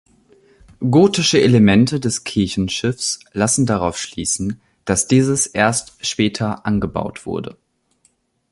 [0.79, 7.55] Gotische Elemente des Kirchenschiffs lassen darauf schließen, dass dieses erst später angebaut wurde.